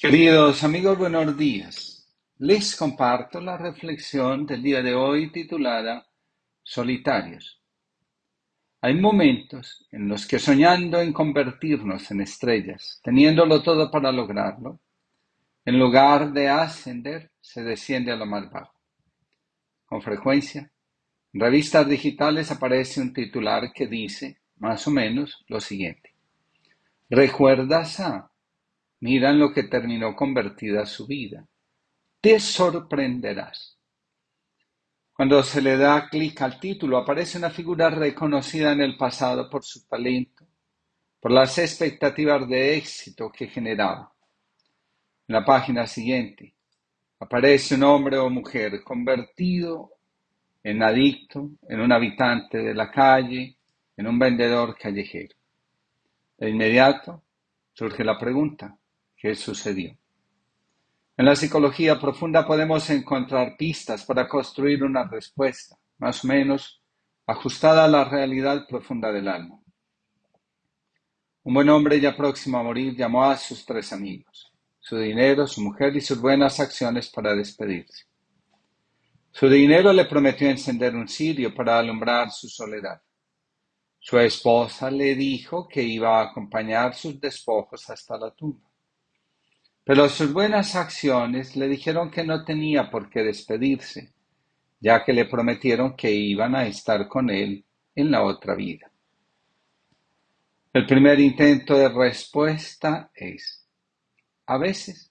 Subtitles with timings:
[0.00, 2.10] Queridos amigos, buenos días.
[2.38, 6.06] Les comparto la reflexión del día de hoy titulada
[6.62, 7.60] Solitarios.
[8.80, 14.80] Hay momentos en los que soñando en convertirnos en estrellas, teniéndolo todo para lograrlo,
[15.66, 18.80] en lugar de ascender, se desciende a lo más bajo.
[19.84, 20.72] Con frecuencia,
[21.34, 26.14] en revistas digitales aparece un titular que dice, más o menos, lo siguiente.
[27.10, 28.29] ¿Recuerdas a?
[29.00, 31.46] Mira lo que terminó convertida su vida.
[32.20, 33.78] Te sorprenderás.
[35.12, 39.64] Cuando se le da clic al título, aparece una figura reconocida en el pasado por
[39.64, 40.46] su talento,
[41.18, 44.12] por las expectativas de éxito que generaba.
[45.28, 46.54] En la página siguiente,
[47.18, 49.92] aparece un hombre o mujer convertido
[50.62, 53.56] en adicto, en un habitante de la calle,
[53.96, 55.36] en un vendedor callejero.
[56.36, 57.22] De inmediato
[57.72, 58.76] surge la pregunta,
[59.20, 59.96] ¿qué sucedió?
[61.16, 66.82] En la psicología profunda podemos encontrar pistas para construir una respuesta, más o menos
[67.26, 69.60] ajustada a la realidad profunda del alma.
[71.42, 75.60] Un buen hombre ya próximo a morir llamó a sus tres amigos, su dinero, su
[75.60, 78.06] mujer y sus buenas acciones para despedirse.
[79.30, 83.00] Su dinero le prometió encender un cirio para alumbrar su soledad.
[83.98, 88.69] Su esposa le dijo que iba a acompañar sus despojos hasta la tumba.
[89.84, 94.12] Pero sus buenas acciones le dijeron que no tenía por qué despedirse,
[94.78, 97.64] ya que le prometieron que iban a estar con él
[97.94, 98.90] en la otra vida.
[100.72, 103.66] El primer intento de respuesta es,
[104.46, 105.10] a veces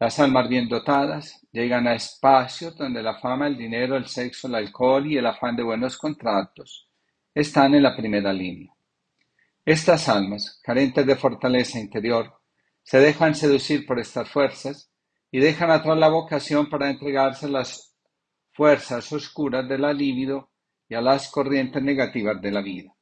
[0.00, 4.54] las almas bien dotadas llegan a espacios donde la fama, el dinero, el sexo, el
[4.54, 6.88] alcohol y el afán de buenos contratos
[7.34, 8.72] están en la primera línea.
[9.64, 12.37] Estas almas, carentes de fortaleza interior,
[12.88, 14.90] se dejan seducir por estas fuerzas
[15.30, 17.94] y dejan atrás la vocación para entregarse a las
[18.52, 20.50] fuerzas oscuras de la libido
[20.88, 22.94] y a las corrientes negativas de la vida.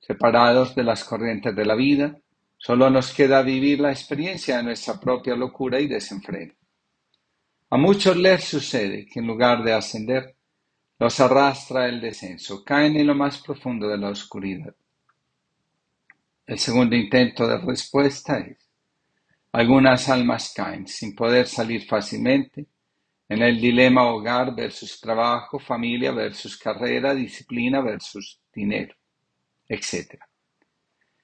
[0.00, 2.18] Separados de las corrientes de la vida,
[2.64, 6.54] Solo nos queda vivir la experiencia de nuestra propia locura y desenfreno.
[7.70, 10.36] A muchos les sucede que en lugar de ascender,
[10.96, 14.76] los arrastra el descenso, caen en lo más profundo de la oscuridad.
[16.46, 18.56] El segundo intento de respuesta es,
[19.52, 22.66] algunas almas caen sin poder salir fácilmente
[23.28, 28.94] en el dilema hogar versus trabajo, familia versus carrera, disciplina versus dinero,
[29.68, 30.20] etc.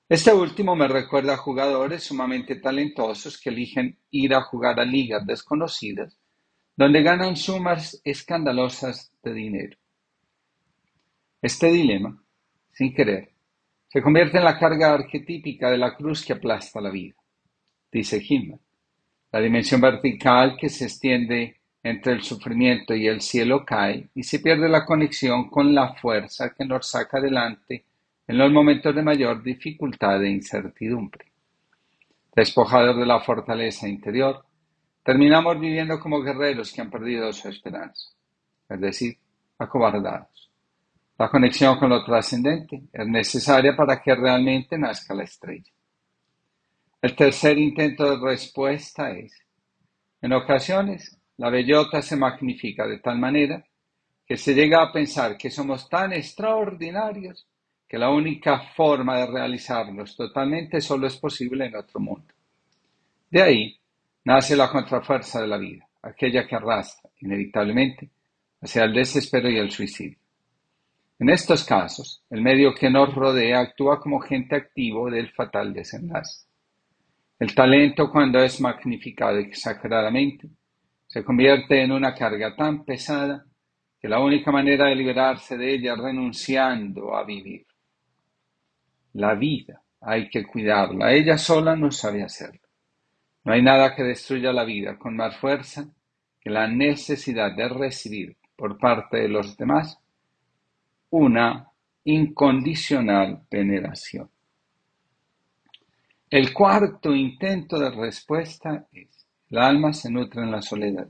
[0.08, 5.26] Este último me recuerda a jugadores sumamente talentosos que eligen ir a jugar a ligas
[5.26, 6.18] desconocidas,
[6.74, 9.76] donde ganan sumas escandalosas de dinero.
[11.42, 12.22] Este dilema,
[12.72, 13.34] sin querer,
[13.86, 17.17] se convierte en la carga arquetípica de la cruz que aplasta la vida,
[17.90, 18.58] dice Himmel.
[19.32, 24.40] La dimensión vertical que se extiende entre el sufrimiento y el cielo cae y se
[24.40, 27.84] pierde la conexión con la fuerza que nos saca adelante
[28.26, 31.26] en los momentos de mayor dificultad e incertidumbre.
[32.34, 34.44] Despojados de la fortaleza interior,
[35.02, 38.10] terminamos viviendo como guerreros que han perdido su esperanza,
[38.68, 39.16] es decir,
[39.58, 40.50] acobardados.
[41.18, 45.72] La conexión con lo trascendente es necesaria para que realmente nazca la estrella.
[47.00, 49.32] El tercer intento de respuesta es,
[50.20, 53.64] en ocasiones, la bellota se magnifica de tal manera
[54.26, 57.46] que se llega a pensar que somos tan extraordinarios
[57.86, 62.34] que la única forma de realizarlos totalmente solo es posible en otro mundo.
[63.30, 63.78] De ahí
[64.24, 68.10] nace la contrafuerza de la vida, aquella que arrastra, inevitablemente,
[68.60, 70.18] hacia el desespero y el suicidio.
[71.20, 76.47] En estos casos, el medio que nos rodea actúa como agente activo del fatal desenlace.
[77.38, 80.48] El talento, cuando es magnificado exageradamente,
[81.06, 83.44] se convierte en una carga tan pesada
[84.00, 87.66] que la única manera de liberarse de ella es renunciando a vivir.
[89.12, 92.60] La vida hay que cuidarla, ella sola no sabe hacerlo.
[93.44, 95.88] No hay nada que destruya la vida con más fuerza
[96.40, 99.98] que la necesidad de recibir por parte de los demás
[101.10, 101.70] una
[102.04, 104.28] incondicional veneración.
[106.30, 111.08] El cuarto intento de respuesta es, el alma se nutre en la soledad.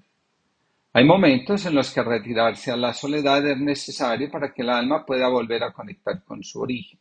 [0.93, 5.05] Hay momentos en los que retirarse a la soledad es necesario para que el alma
[5.05, 6.99] pueda volver a conectar con su origen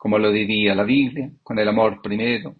[0.00, 2.56] como lo diría la Biblia, con el amor primero,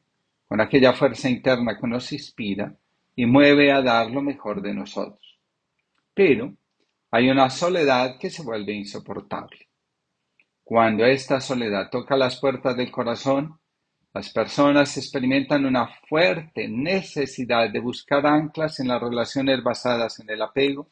[0.47, 2.77] con aquella fuerza interna que nos inspira
[3.17, 5.39] y mueve a dar lo mejor de nosotros.
[6.13, 6.53] Pero
[7.11, 9.71] hay una soledad que se vuelve insoportable.
[10.63, 13.59] Cuando esta soledad toca las puertas del corazón,
[14.13, 20.43] Las personas experimentan una fuerte necesidad de buscar anclas en las relaciones basadas en el
[20.43, 20.91] apego,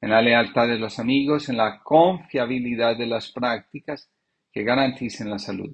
[0.00, 4.10] en la lealtad de los amigos, en la confiabilidad de las prácticas
[4.52, 5.72] que garanticen la salud.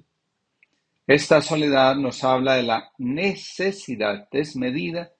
[1.07, 5.11] Esta soledad nos habla de la necesidad desmedida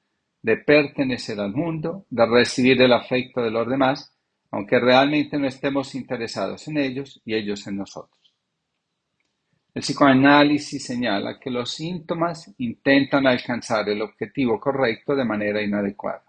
[0.44, 4.16] de pertenecer al mundo, de recibir el afecto de los demás,
[4.52, 8.25] aunque realmente no estemos interesados en ellos y ellos en nosotros.
[9.76, 16.24] El psicoanálisis señala que los síntomas intentan alcanzar el objetivo correcto de manera inadecuada.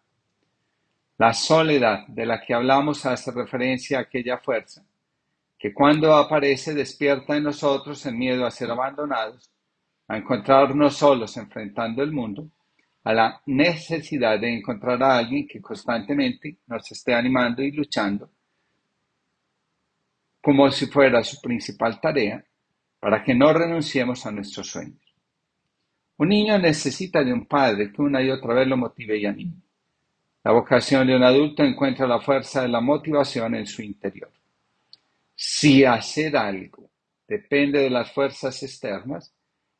[1.18, 4.84] La soledad de la que hablamos hace referencia a aquella fuerza
[5.56, 9.48] que cuando aparece despierta en nosotros el miedo a ser abandonados,
[10.08, 12.50] a encontrarnos solos enfrentando el mundo,
[13.04, 18.28] a la necesidad de encontrar a alguien que constantemente nos esté animando y luchando
[20.42, 22.44] como si fuera su principal tarea
[23.00, 25.00] para que no renunciemos a nuestros sueños.
[26.18, 29.62] Un niño necesita de un padre que una y otra vez lo motive y anime.
[30.42, 34.32] La vocación de un adulto encuentra la fuerza de la motivación en su interior.
[35.34, 36.88] Si hacer algo
[37.28, 39.34] depende de las fuerzas externas,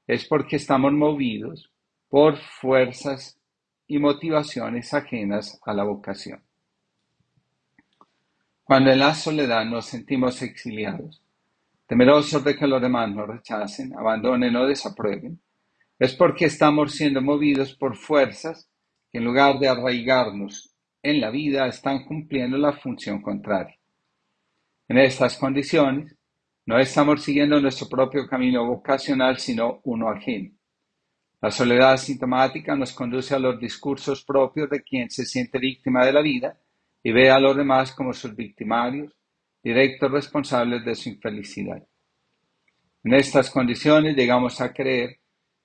[0.07, 1.71] es porque estamos movidos
[2.09, 3.39] por fuerzas
[3.87, 6.43] y motivaciones ajenas a la vocación.
[8.65, 11.23] Cuando en la soledad nos sentimos exiliados,
[11.87, 15.41] temerosos de que los demás nos rechacen, abandonen o desaprueben,
[15.99, 18.69] es porque estamos siendo movidos por fuerzas
[19.11, 23.79] que en lugar de arraigarnos en la vida están cumpliendo la función contraria.
[24.89, 26.17] En estas condiciones,
[26.67, 30.51] no estamos siguiendo nuestro propio camino vocacional, sino uno ajeno.
[31.41, 36.13] La soledad sintomática nos conduce a los discursos propios de quien se siente víctima de
[36.13, 36.59] la vida
[37.03, 39.16] y ve a los demás como sus victimarios,
[39.67, 41.83] directos responsables de su infelicidad.
[43.03, 45.19] En estas condiciones llegamos a creer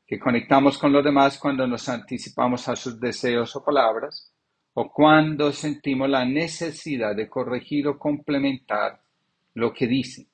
[0.08, 4.34] que conectamos con los demás cuando nos anticipamos a sus deseos o palabras,
[4.74, 9.00] o cuando sentimos la necesidad de corregir o complementar
[9.54, 10.26] lo que dicen.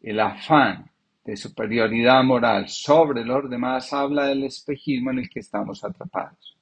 [0.00, 0.90] El afán
[1.26, 6.56] de superioridad moral sobre los demás habla del espejismo en el que estamos atrapados.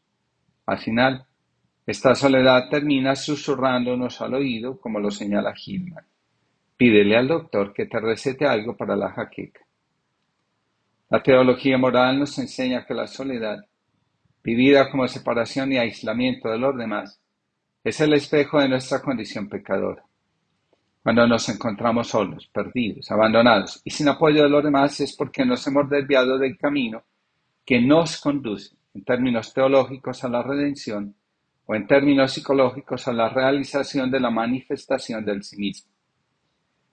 [0.67, 1.25] Al final,
[1.87, 6.05] esta soledad termina susurrándonos al oído, como lo señala Gilman.
[6.77, 9.61] Pídele al doctor que te recete algo para la jaqueca.
[11.09, 13.65] La teología moral nos enseña que la soledad,
[14.43, 17.21] vivida como separación y aislamiento de los demás,
[17.85, 20.03] es el espejo de nuestra condición pecadora.
[21.05, 25.65] Cuando nos encontramos solos, perdidos, abandonados y sin apoyo de los demás es porque nos
[25.69, 27.05] hemos desviado del camino
[27.65, 31.15] que nos conduce, en términos teológicos, a la redención
[31.67, 35.91] o en términos psicológicos a la realización de la manifestación del sí mismo.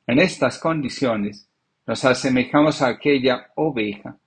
[0.07, 1.49] En estas condiciones
[1.85, 4.17] nos asemejamos a aquella oveja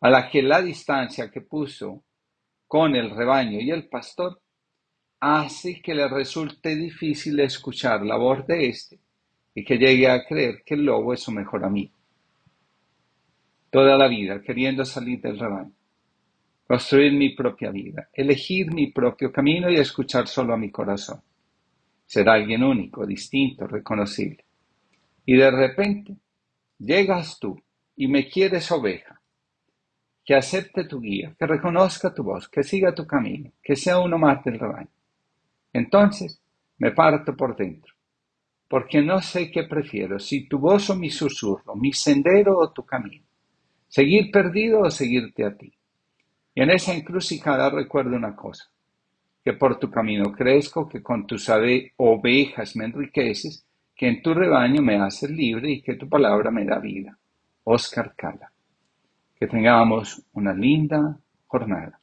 [0.00, 2.04] a la que la distancia que puso
[2.66, 4.40] con el rebaño y el pastor
[5.18, 9.00] hace que le resulte difícil escuchar la voz de éste
[9.54, 11.96] y que llegue a creer que el lobo es su mejor amigo.
[13.70, 15.72] Toda la vida queriendo salir del rebaño
[16.66, 21.20] construir mi propia vida, elegir mi propio camino y escuchar solo a mi corazón.
[22.06, 24.44] Ser alguien único, distinto, reconocible.
[25.24, 26.16] Y de repente
[26.78, 27.60] llegas tú
[27.96, 29.20] y me quieres oveja,
[30.24, 34.18] que acepte tu guía, que reconozca tu voz, que siga tu camino, que sea uno
[34.18, 34.90] más del rebaño.
[35.72, 36.40] Entonces
[36.78, 37.94] me parto por dentro,
[38.68, 42.84] porque no sé qué prefiero, si tu voz o mi susurro, mi sendero o tu
[42.84, 43.24] camino,
[43.88, 45.75] seguir perdido o seguirte a ti.
[46.56, 48.64] Y en esa encrucijada recuerdo una cosa,
[49.44, 54.80] que por tu camino crezco, que con tus ovejas me enriqueces, que en tu rebaño
[54.80, 57.18] me haces libre y que tu palabra me da vida.
[57.64, 58.50] Oscar Cala.
[59.38, 62.00] Que tengamos una linda jornada.